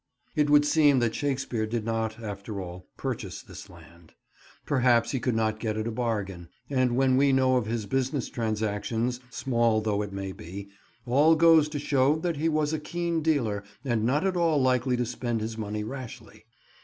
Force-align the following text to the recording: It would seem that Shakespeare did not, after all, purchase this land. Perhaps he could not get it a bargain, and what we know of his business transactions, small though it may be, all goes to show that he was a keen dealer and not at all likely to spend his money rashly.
It 0.35 0.49
would 0.49 0.65
seem 0.65 0.97
that 0.97 1.13
Shakespeare 1.13 1.67
did 1.67 1.85
not, 1.85 2.19
after 2.19 2.59
all, 2.59 2.87
purchase 2.97 3.43
this 3.43 3.69
land. 3.69 4.15
Perhaps 4.65 5.11
he 5.11 5.19
could 5.19 5.35
not 5.35 5.59
get 5.59 5.77
it 5.77 5.85
a 5.85 5.91
bargain, 5.91 6.49
and 6.71 6.97
what 6.97 7.11
we 7.11 7.31
know 7.31 7.55
of 7.55 7.67
his 7.67 7.85
business 7.85 8.27
transactions, 8.27 9.19
small 9.29 9.79
though 9.79 10.01
it 10.01 10.11
may 10.11 10.31
be, 10.31 10.69
all 11.05 11.35
goes 11.35 11.69
to 11.69 11.77
show 11.77 12.15
that 12.17 12.37
he 12.37 12.49
was 12.49 12.73
a 12.73 12.79
keen 12.79 13.21
dealer 13.21 13.63
and 13.85 14.03
not 14.03 14.25
at 14.25 14.35
all 14.35 14.59
likely 14.59 14.97
to 14.97 15.05
spend 15.05 15.39
his 15.39 15.55
money 15.55 15.83
rashly. 15.83 16.45